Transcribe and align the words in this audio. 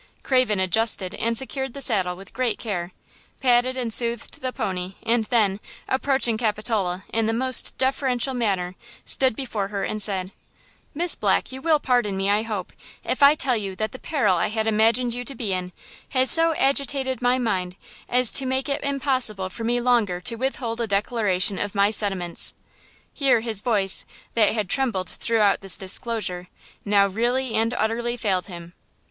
Craven 0.23 0.59
adjusted 0.59 1.13
and 1.13 1.37
secured 1.37 1.75
the 1.75 1.79
saddle 1.81 2.15
with 2.15 2.33
great 2.33 2.57
care, 2.57 2.91
patted 3.39 3.77
and 3.77 3.93
soothed 3.93 4.41
the 4.41 4.51
pony 4.51 4.95
and 5.03 5.25
then, 5.25 5.59
approaching 5.87 6.39
Capitola 6.39 7.05
in 7.13 7.27
the 7.27 7.33
most 7.33 7.77
deferential 7.77 8.33
manner, 8.33 8.73
stood 9.05 9.35
before 9.35 9.67
her 9.67 9.83
and 9.83 10.01
said: 10.01 10.31
"Miss 10.95 11.13
Black, 11.13 11.51
you 11.51 11.61
will 11.61 11.79
pardon 11.79 12.17
me, 12.17 12.31
I 12.31 12.41
hope, 12.41 12.73
if 13.03 13.21
I 13.21 13.35
tell 13.35 13.55
you 13.55 13.75
that 13.75 13.91
the 13.91 13.99
peril 13.99 14.35
I 14.37 14.47
had 14.47 14.65
imagined 14.65 15.13
you 15.13 15.23
to 15.23 15.35
be 15.35 15.53
in 15.53 15.71
has 16.09 16.31
so 16.31 16.55
agitated 16.55 17.21
my 17.21 17.37
mind 17.37 17.75
as 18.09 18.31
to 18.31 18.47
make 18.47 18.67
it 18.67 18.83
impossible 18.83 19.49
for 19.49 19.63
me 19.63 19.79
longer 19.79 20.19
to 20.21 20.33
withhold 20.35 20.81
a 20.81 20.87
declaration 20.87 21.59
of 21.59 21.75
my 21.75 21.91
sentiments–" 21.91 22.55
Here 23.13 23.41
his 23.41 23.59
voice, 23.59 24.05
that 24.33 24.51
had 24.55 24.67
trembled 24.67 25.09
throughout 25.09 25.61
this 25.61 25.77
disclosure, 25.77 26.47
now 26.83 27.05
really 27.05 27.53
and 27.53 27.71
utterly 27.75 28.17
failed 28.17 28.47
him. 28.47 28.73